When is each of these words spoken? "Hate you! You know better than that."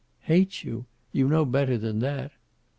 "Hate 0.21 0.63
you! 0.63 0.87
You 1.11 1.27
know 1.27 1.45
better 1.45 1.77
than 1.77 1.99
that." 1.99 2.31